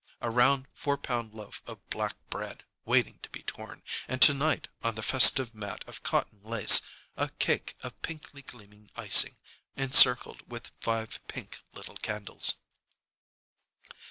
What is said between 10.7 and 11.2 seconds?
five